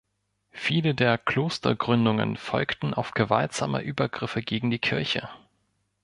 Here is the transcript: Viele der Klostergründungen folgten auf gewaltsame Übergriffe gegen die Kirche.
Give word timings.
Viele 0.49 0.95
der 0.95 1.19
Klostergründungen 1.19 2.35
folgten 2.35 2.95
auf 2.95 3.11
gewaltsame 3.13 3.81
Übergriffe 3.83 4.41
gegen 4.41 4.71
die 4.71 4.79
Kirche. 4.79 5.29